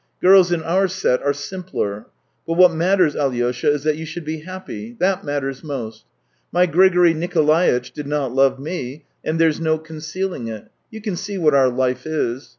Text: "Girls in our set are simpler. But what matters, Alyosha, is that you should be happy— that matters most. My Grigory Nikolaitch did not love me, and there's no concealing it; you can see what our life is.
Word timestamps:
"Girls 0.19 0.51
in 0.51 0.63
our 0.63 0.87
set 0.87 1.21
are 1.21 1.31
simpler. 1.31 2.07
But 2.47 2.55
what 2.57 2.73
matters, 2.73 3.15
Alyosha, 3.15 3.71
is 3.71 3.83
that 3.83 3.97
you 3.97 4.05
should 4.07 4.25
be 4.25 4.39
happy— 4.39 4.95
that 4.99 5.23
matters 5.23 5.63
most. 5.63 6.05
My 6.51 6.65
Grigory 6.65 7.13
Nikolaitch 7.13 7.91
did 7.91 8.07
not 8.07 8.33
love 8.33 8.57
me, 8.57 9.05
and 9.23 9.37
there's 9.37 9.61
no 9.61 9.77
concealing 9.77 10.47
it; 10.47 10.69
you 10.89 11.01
can 11.01 11.15
see 11.15 11.37
what 11.37 11.53
our 11.53 11.69
life 11.69 12.07
is. 12.07 12.49